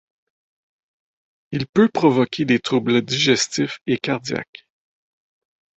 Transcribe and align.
Il 1.51 1.67
peut 1.67 1.87
provoquer 1.87 2.43
des 2.43 2.59
troubles 2.59 3.03
digestifs 3.03 3.81
et 3.85 3.99
cardiaques. 3.99 4.65